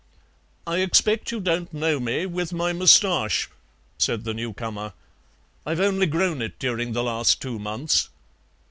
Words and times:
"I 0.65 0.77
expect 0.77 1.29
you 1.31 1.39
don't 1.39 1.71
know 1.71 1.99
me 1.99 2.25
with 2.25 2.51
my 2.51 2.73
moustache," 2.73 3.47
said 3.99 4.23
the 4.23 4.33
new 4.33 4.51
comer; 4.51 4.93
"I've 5.63 5.79
only 5.79 6.07
grown 6.07 6.41
it 6.41 6.57
during 6.57 6.93
the 6.93 7.03
last 7.03 7.39
two 7.39 7.59
months." 7.59 8.09